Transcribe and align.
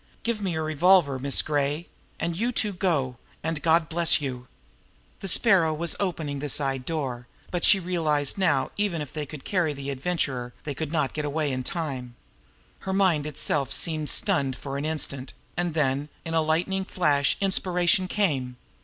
"Give 0.23 0.41
me 0.41 0.53
your 0.53 0.63
revolver, 0.63 1.19
Miss 1.19 1.43
Gray, 1.43 1.87
and 2.19 2.35
you 2.35 2.51
two 2.51 2.73
go 2.73 3.17
and 3.43 3.61
God 3.61 3.87
bless 3.87 4.19
you!" 4.19 4.47
The 5.19 5.27
Sparrow 5.27 5.75
was 5.75 5.95
opening 5.99 6.39
the 6.39 6.49
side 6.49 6.87
door, 6.87 7.27
but 7.51 7.63
she 7.63 7.79
realized 7.79 8.35
now 8.35 8.63
that 8.69 8.71
even 8.77 9.01
if 9.03 9.13
they 9.13 9.27
could 9.27 9.45
carry 9.45 9.73
the 9.73 9.91
Adventurer 9.91 10.53
they 10.63 10.73
could 10.73 10.91
not 10.91 11.13
get 11.13 11.23
away 11.23 11.51
in 11.51 11.61
time. 11.61 12.15
Her 12.79 12.93
mind 12.93 13.27
itself 13.27 13.71
seemed 13.71 14.09
stunned 14.09 14.55
for 14.55 14.75
an 14.75 14.85
instant 14.85 15.33
and 15.55 15.75
then, 15.75 16.09
in 16.25 16.33
a 16.33 16.41
lightning 16.41 16.83
flash, 16.85 17.37
inspiration 17.39 18.07
came. 18.07 18.57